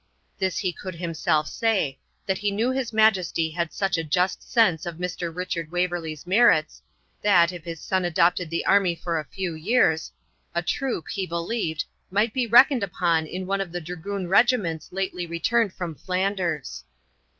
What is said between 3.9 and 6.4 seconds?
a just sense of Mr. Richard Waverley's